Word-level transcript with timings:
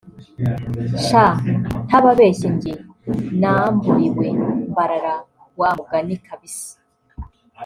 sha 1.05 1.25
ntababeshye 1.87 2.47
njye 2.55 2.73
namburiwe 3.41 4.27
mbarara 4.69 5.15
wa 5.59 5.69
mugani 5.77 6.15
kabisa 6.27 6.69